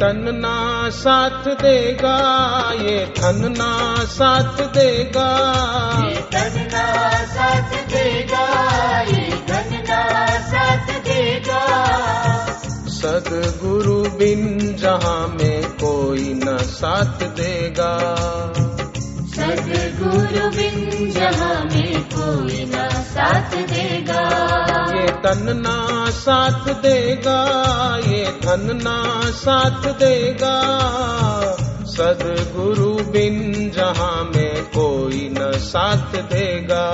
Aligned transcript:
तन 0.00 0.22
ना 0.34 0.56
साथ 0.90 1.46
देगा 1.62 2.16
ये 2.80 2.98
धन 3.18 3.40
ना 3.58 3.70
साथ 4.04 4.60
देगा। 4.74 5.26
ये 6.00 6.14
तन 6.32 6.56
ना 6.72 6.84
साथ 7.24 7.76
देगा 7.92 8.44
ये 9.02 9.28
धन 9.48 9.70
ना 9.88 10.00
साथ 10.48 10.92
देगा। 11.00 11.62
सदगुरु 12.94 14.00
बिन 14.18 14.42
जहाँ 14.76 15.26
में 15.28 15.62
कोई 15.82 16.32
न 16.34 16.56
साथ 16.72 17.26
देगा। 17.40 17.92
सदगुरु 19.34 20.48
बिन 20.56 21.10
जहाँ 21.10 21.64
में 21.64 22.02
कोई 22.14 22.64
न 22.64 22.88
साथ 23.08 23.56
देगा। 23.72 24.22
ये 24.96 25.06
तन 25.24 25.56
ना 25.56 25.78
साथ 26.10 26.68
देगा 26.82 27.40
धन 28.54 28.80
ना 28.82 29.30
साथ 29.30 29.92
देगा। 29.94 30.56
सदगुरु 31.84 33.10
बिन 33.10 33.70
जहाँ 33.70 34.24
में 34.24 34.64
कोई 34.64 35.28
न 35.38 35.52
साथ 35.58 36.22
देगा। 36.22 36.84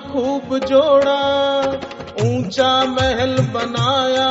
खूब 0.00 0.58
जोड़ा 0.58 1.20
ऊँचा 2.20 2.84
महल 2.84 3.36
बनाया। 3.38 4.28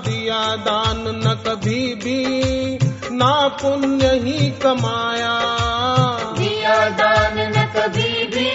दिया 0.00 0.56
दान 0.56 1.04
न 1.06 1.34
कभी 1.46 1.94
भी 1.94 2.78
ना 3.12 3.48
पुण्य 3.48 4.06
ही 4.06 4.50
कमाया। 4.50 5.38
दिया 6.38 6.88
दान 6.88 7.38
न 7.38 7.66
कभी 7.76 8.26
भी 8.26 8.50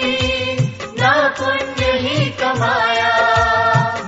ना 1.00 1.28
पुण्य 1.28 1.92
ही 1.92 2.30
कमाया। 2.30 3.12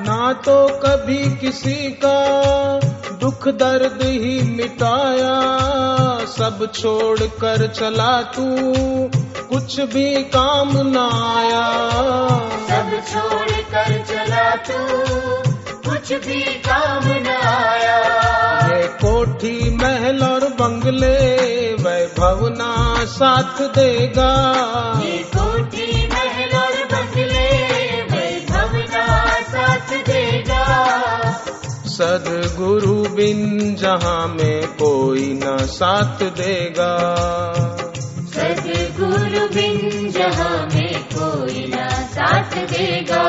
ना 0.01 0.33
तो 0.33 0.69
कभी 0.69 1.37
किसी 1.37 1.99
का 2.05 2.21
दुख 3.17 3.49
दर्द 3.49 3.99
ही 4.03 4.43
मिटाया। 4.43 5.35
सब 6.27 6.73
छोड़ 6.75 7.19
कर 7.19 7.67
चला 7.67 8.23
तू 8.23 8.47
कुछ 9.51 9.81
भी 9.81 10.15
काम 10.25 10.71
न 10.77 10.97
आया। 10.97 11.63
सब 12.69 12.91
छोड़ 13.09 13.51
कर 13.73 14.05
चला 14.05 14.51
तू 14.67 14.79
कुछ 15.91 16.13
भी 16.27 16.41
काम 16.67 17.09
न 17.09 17.35
आया। 17.47 17.97
ये 18.69 18.87
कोठी 19.03 19.77
महल 19.77 20.23
और 20.25 20.49
बंगले 20.61 21.17
वैभव 21.75 22.47
ना 22.49 22.73
साथ 23.05 23.61
देगा। 23.79 24.31
ये 25.05 25.19
कोठी 25.37 26.07
महल 26.07 26.57
और 26.59 26.85
बंगले 26.93 27.49
वैभव 28.13 28.77
ना 28.95 29.07
साथ 29.51 29.93
देगा। 30.09 30.65
सदगुरु 31.91 32.97
बिन 33.17 33.75
जहाँ 33.75 34.27
में 34.29 34.67
कोई 34.67 35.41
न 35.45 35.57
साथ 35.67 36.23
देगा। 36.39 36.91
सदगुरु 39.11 39.47
बिन 39.55 40.11
जहाँ 40.15 40.67
में 40.73 41.03
कोई 41.15 41.67
ना 41.75 41.89
साथ 42.15 42.55
देगा 42.73 43.23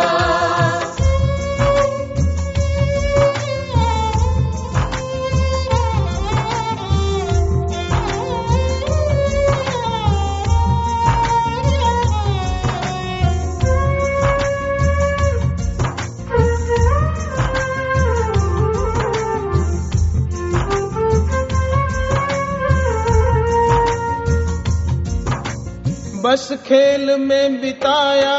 बस 26.32 26.52
खेल 26.68 27.16
में 27.20 27.62
बिताया 27.62 28.36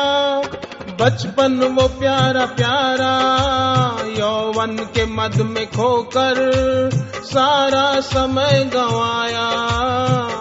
बचपन 1.01 1.55
वो 1.77 1.87
प्यारा 1.89 2.45
प्यारा 2.47 3.11
यौवन 4.19 4.77
के 4.95 5.05
मद 5.07 5.37
में 5.37 5.67
खोकर 5.67 6.39
सारा 7.25 8.01
समय 8.01 8.65
गंवाया। 8.75 9.49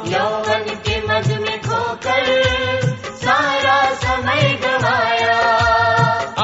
यौवन 0.07 0.63
के 0.87 0.95
मद 1.07 1.27
में 1.41 1.59
खोकर 1.61 2.23
सारा 3.23 3.93
समय 4.05 4.59
गवाया। 4.63 5.41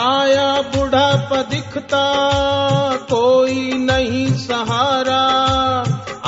आया 0.04 0.62
बुढ़ापा 0.76 1.42
दिखता 1.42 2.06
कोई 2.98 3.72
नहीं 3.78 4.28
सहारा 4.38 5.24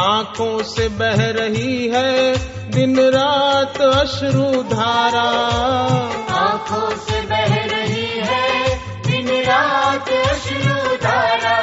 आँखों 0.05 0.63
से 0.63 0.87
बह 0.87 1.29
रही 1.31 1.87
है 1.87 2.58
दिन 2.89 2.99
रात 3.09 3.81
अश्रु 3.81 4.63
धारा। 4.63 5.27
आँखों 6.37 6.89
से 6.97 7.21
बह 7.21 7.53
रही 7.65 8.07
है 8.19 8.75
दिन 9.07 9.27
रात 9.27 10.09
अश्रु 10.09 10.95
धारा। 10.95 11.57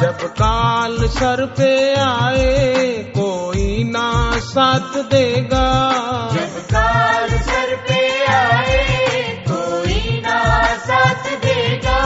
जब 0.00 0.26
काल 0.32 0.96
सर 1.08 1.44
पे 1.46 1.94
आए 1.94 2.88
कोई 3.18 3.84
ना 3.84 4.32
साथ 4.38 4.98
देगा। 5.04 5.68
जब 6.34 6.58
काल 6.66 7.28
सर 7.28 7.76
पे 7.88 8.24
आए 8.24 9.44
कोई 9.48 10.20
ना 10.20 10.40
साथ 10.76 11.30
देगा। 11.36 12.02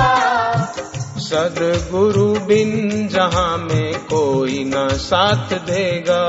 सदगुरु 1.19 2.33
बिन 2.41 3.09
जहाँ 3.09 3.59
में 3.59 3.95
कोई 3.95 4.65
ना 4.65 4.89
साथ 4.89 5.59
देगा। 5.67 6.21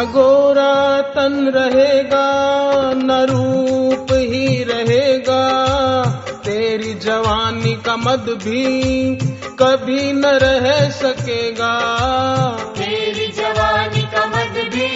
न 0.00 0.04
गोरा 0.04 1.00
तन 1.00 1.52
रहेगा 1.54 2.28
न 2.96 3.26
रूप 3.30 4.06
ही 4.12 4.64
रहेगा। 4.64 5.42
तेरी 6.44 6.94
जवानी 6.94 7.74
का 7.74 7.96
मद 7.96 8.38
भी 8.44 8.64
कभी 9.58 10.12
न 10.12 10.22
रह 10.24 10.90
सकेगा। 10.90 11.80
तेरी 12.78 13.26
जवानी 13.26 14.02
का 14.02 14.26
मद 14.26 14.70
भी 14.74 14.88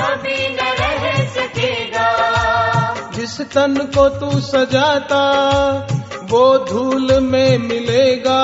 कभी 0.00 0.48
न 0.48 0.58
रह 0.60 1.26
सकेगा। 1.26 2.10
जिस 3.14 3.40
तन 3.40 3.74
को 3.76 4.08
तू 4.08 4.40
सजाता 4.40 5.24
वो 6.30 6.58
धूल 6.58 7.20
में 7.20 7.58
मिलेगा। 7.58 8.42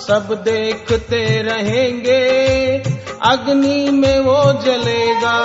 सब 0.00 0.42
देखते 0.44 1.42
रहेंगे 1.42 2.20
अग्नि 3.22 3.90
में 3.90 4.20
वो 4.20 4.52
जलेगा। 4.52 5.38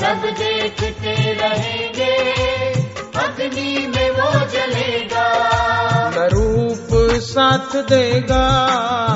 सब 0.00 0.22
देखते 0.38 1.32
रहेंगे 1.32 2.14
अग्नि 3.20 3.86
में 3.86 4.10
वो 4.10 4.30
जलेगा। 4.46 5.26
न 6.10 6.28
रूप 6.32 6.88
साथ 7.20 7.82
देगा 7.82 8.46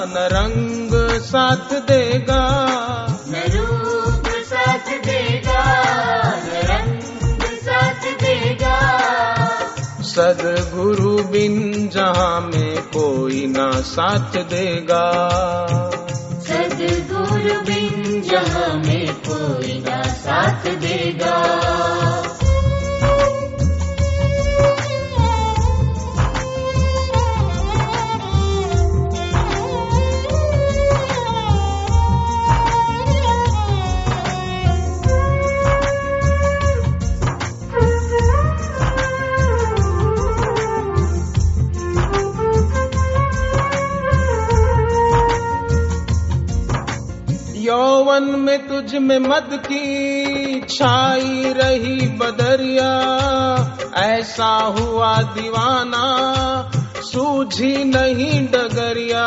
न 0.07 0.29
रंग 0.33 1.21
साथ 1.21 1.81
देगा। 1.81 2.43
न 3.29 3.43
रूप 3.51 4.25
साथ 4.27 4.91
देगा 5.07 5.65
न 6.37 6.61
रंग 6.65 7.43
साथ 7.43 8.13
देगा। 8.23 8.79
सदगुरु 10.01 11.23
बिन 11.23 11.89
जहाँ 11.89 12.41
में 12.41 12.83
कोई 12.83 13.47
ना 13.47 13.81
साथ 13.81 14.43
देगा। 14.45 15.05
बिन 17.69 18.21
जहाँ 18.31 18.75
में 18.87 19.15
कोई 19.29 19.79
ना 19.89 20.03
साथ 20.23 20.67
देगा 20.85 21.37
यौवन 47.73 48.23
में 48.23 48.69
तुझ 48.69 48.95
में 48.95 49.19
मद 49.19 49.51
की 49.53 50.61
छाई 50.61 51.55
रही 51.57 52.07
बदरिया। 52.07 52.91
ऐसा 53.97 54.47
हुआ 54.47 55.17
दीवाना 55.17 56.05
सूझी 57.03 57.85
नहीं 57.85 58.47
डगरिया। 58.47 59.25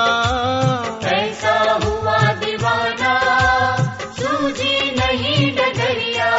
ऐसा 1.06 1.80
हुआ 1.86 2.18
दीवाना 2.18 3.14
सूझी 4.20 4.96
नहीं 4.96 5.56
डगरिया। 5.56 6.30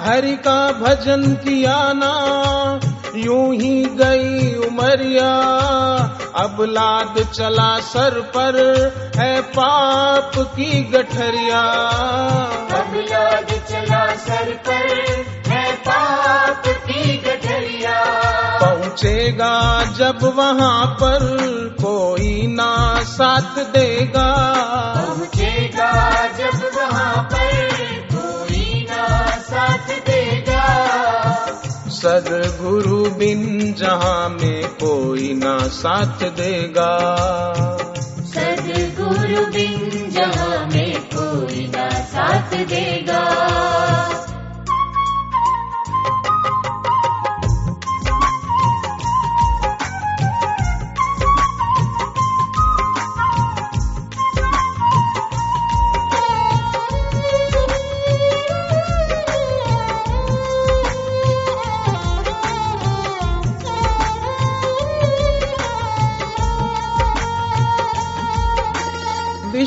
हरि 0.00 0.36
का 0.36 0.72
भजन 0.72 1.32
किया 1.34 1.92
ना 1.92 2.14
यूँ 3.14 3.54
ही 3.54 3.84
गई 3.84 4.54
उमरिया। 4.54 5.30
अब 6.34 6.56
लाद 6.60 7.18
चला 7.32 7.78
सर 7.80 8.20
पर 8.36 8.56
है 9.16 9.40
पाप 9.40 10.32
की 10.38 10.82
गठरिया। 10.82 11.60
अब 12.78 12.94
लाद 12.94 13.52
चला 13.70 14.14
सर 14.16 14.52
पर 14.68 14.86
है 15.46 15.72
पाप 15.76 16.62
की 16.66 17.16
गठरिया। 17.16 18.04
पहुँचेगा 18.60 19.84
जब 19.84 20.18
वहाँ 20.22 20.86
पर 20.86 21.18
कोई 21.82 22.46
ना 22.46 23.02
साथ 23.02 23.64
देगा। 23.64 24.30
पहुँचेगा 24.96 25.92
जब 26.38 26.70
वहाँ 26.76 27.22
पर 27.22 27.67
सदगुरु 31.98 32.98
बिन 33.10 33.40
जहाँ 33.78 34.28
में 34.28 34.68
कोई 34.74 35.32
ना 35.34 35.56
साथ 35.68 36.22
देगा। 36.36 36.92
सदगुरु 38.32 39.44
बिन 39.46 39.97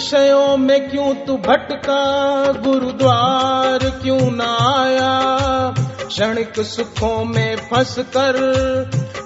विषयों 0.01 0.57
में 0.57 0.92
क्यों 0.92 1.15
तू 1.15 1.38
भटका? 1.38 2.44
गुरुद्वार 2.51 3.80
क्यों 3.89 4.19
न 4.21 4.42
आया? 4.42 5.30
क्षणिक 6.07 6.59
सुखों 6.59 7.25
में 7.25 7.56
फंस 7.56 7.95
कर 8.00 8.36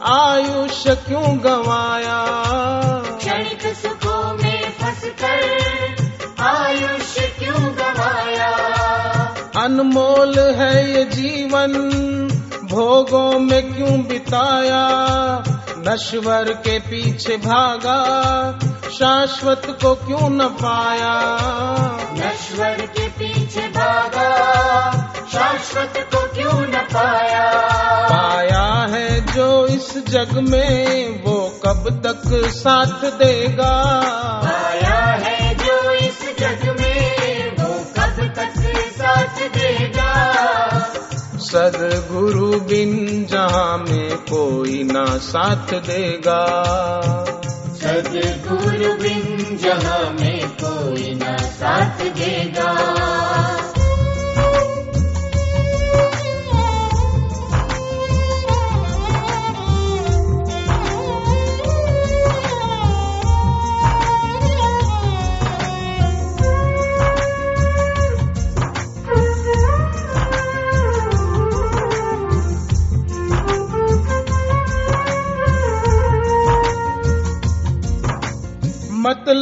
आयुष्य 0.03 0.95
क्यों 0.95 1.39
गवाया? 1.43 2.25
क्षणिक 3.17 3.75
सुखों 3.75 4.33
में 4.43 4.71
फंस 4.71 5.11
कर 5.23 5.55
आयुष्य 6.43 7.21
क्यों 7.39 7.63
गवाया? 7.63 8.51
अनमोल 9.57 10.39
है 10.39 10.97
ये 10.97 11.03
जीवन 11.03 11.73
भोगों 12.63 13.39
में 13.39 13.75
क्यों 13.75 14.01
बिताया? 14.01 14.87
नश्वर 15.87 16.43
के 16.43 16.79
पीछे 16.79 17.37
भागा 17.37 17.99
शाश्वत 18.95 19.61
को 19.81 19.95
क्यों 19.95 20.29
न 20.29 20.47
पाया? 20.47 21.15
नश्वर 22.13 22.85
के 22.85 23.07
पीछे 23.07 23.61
भागा 23.61 24.29
शाश्वत 25.31 25.93
को 26.15 26.33
क्यों 26.33 26.61
न 26.61 26.77
पाया? 26.93 27.51
पाया 28.09 28.87
है 28.95 29.33
जो 29.33 29.67
इस 29.67 29.97
जग 29.97 30.37
में 30.49 31.23
वो 31.23 31.59
कब 31.65 32.01
तक 32.05 32.21
साथ 32.49 33.11
देगा? 33.11 33.73
पाया 34.45 35.03
है 35.25 35.55
जो 35.55 35.91
इस 35.91 36.19
जग 36.39 36.75
में 36.79 37.51
वो 37.59 37.73
कब 37.97 38.33
तक 38.35 38.53
साथ 38.97 39.49
देगा? 39.49 40.13
सदगुरु 41.37 42.59
बिन 42.59 43.25
जहाँ 43.31 43.77
में 43.77 44.17
कोई 44.17 44.83
ना 44.83 45.05
साथ 45.05 45.73
देगा। 45.73 46.41
सदगुरु 47.85 48.93
बिन 49.01 49.57
जहाँ 49.63 50.03
में 50.19 50.47
कोई 50.61 51.13
ना 51.21 51.35
साथ 51.57 52.01
देगा 52.19 52.69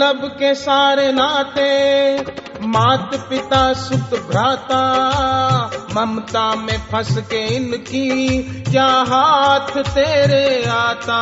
मतलब 0.03 0.27
के 0.27 0.55
सारे 0.55 1.11
नाते 1.11 2.21
मात 2.61 3.11
पिता 3.29 3.73
सुख 3.73 4.19
भ्राता 4.19 4.81
ममता 5.95 6.55
में 6.55 6.77
फंस 6.77 7.17
के 7.17 7.55
इनकी 7.55 8.39
क्या 8.71 8.85
हाथ 8.85 9.83
तेरे 9.83 10.65
आता? 10.65 11.19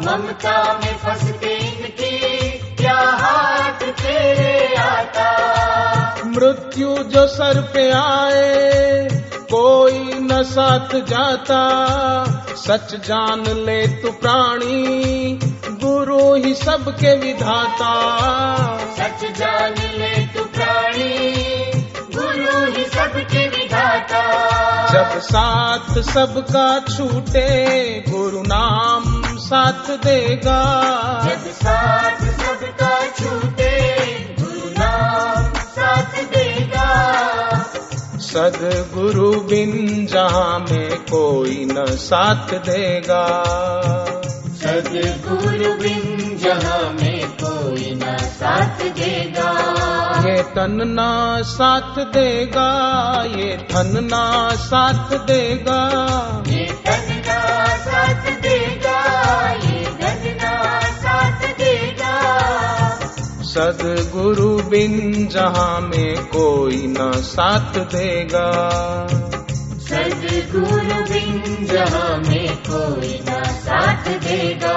ममता 0.00 0.80
में 0.84 0.96
फंस 0.96 1.30
के 1.30 1.54
इनकी 1.54 2.48
क्या 2.76 2.98
हाथ 2.98 3.82
तेरे 3.82 4.74
आता? 4.76 5.28
मृत्यु 6.26 6.96
जो 6.96 7.26
सर 7.26 7.60
पे 7.60 7.90
आए 7.90 9.08
कोई 9.34 9.98
न 10.14 10.42
साथ 10.42 10.94
जाता। 10.94 11.64
सच 12.56 12.94
जान 12.94 13.40
ले 13.40 13.86
तू 13.86 14.10
प्राणी 14.10 15.53
गुरु 15.84 16.34
ही 16.34 16.54
सबके 16.54 17.16
विधाता। 17.16 17.94
सच 18.98 19.38
जान 19.38 19.72
ले 19.72 20.26
तू 20.26 20.44
प्राणी 20.44 21.18
गुरु 22.14 22.72
ही 22.72 22.84
सबके 22.84 23.48
विधाता। 23.48 24.22
जब 24.92 25.20
साथ 25.20 26.02
सबका 26.02 26.78
छूटे 26.96 27.48
गुरु 28.08 28.42
नाम 28.42 29.22
साथ 29.38 29.90
देगा। 29.96 30.60
जब 31.24 31.50
साथ 31.50 32.18
सबका 32.18 33.06
छूटे 33.06 33.72
गुरु 34.40 34.70
नाम 34.70 35.52
साथ 35.54 36.24
देगा। 36.24 36.88
सदगुरु 38.18 39.30
बिन 39.40 40.06
जहाँ 40.06 40.58
में 40.58 40.98
कोई 40.98 41.68
न 41.70 41.86
साथ 41.88 42.58
देगा। 42.58 43.24
सदगुरु 44.64 45.72
बिन 45.74 46.36
जहाँ 46.38 46.84
में 46.92 47.28
कोई 47.40 47.94
ना 47.94 48.16
साथ 48.16 48.78
देगा। 48.98 49.48
ये 50.26 50.36
तन 50.54 50.76
ना 50.88 51.08
साथ 51.42 51.98
देगा 52.06 52.68
ये 53.34 53.56
धन 53.72 54.04
ना 54.04 54.22
साथ 54.54 55.12
देगा। 55.26 55.80
ये 56.48 56.64
धन 56.86 57.12
ना 57.26 57.38
साथ 57.78 58.30
देगा 58.46 58.96
ये 59.64 59.84
धन 60.00 60.24
ना 60.42 60.80
साथ 61.02 61.46
देगा। 61.60 62.16
सदगुरु 63.52 64.50
बिन 64.70 65.28
जहाँ 65.28 65.80
में 65.80 66.24
कोई 66.26 66.86
न 66.86 67.12
साथ 67.26 67.78
देगा। 67.94 68.48
सदगुरु 70.54 71.02
बिन 71.02 71.66
जहाँ 71.66 72.16
में 72.16 72.56
कोई 72.56 73.20
ना 73.28 73.42
साथ 73.42 74.04
देगा। 74.06 74.76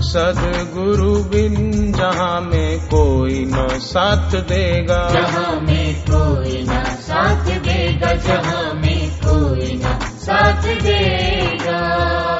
सदगुरु 0.00 1.24
बिन 1.24 1.92
जहाँ 1.92 2.40
में 2.40 2.80
कोई 2.80 3.44
न 3.44 3.68
साथ 3.78 4.40
देगा। 4.40 5.08
जहाँ 5.12 5.60
में 5.60 5.94
कोई 6.10 6.62
न 6.62 6.84
साथ 6.84 7.44
देगा 7.44 8.12
जहाँ 8.12 8.74
में 8.74 9.10
कोई 9.10 9.74
न 9.84 9.98
साथ 10.16 10.62
देगा। 10.62 12.37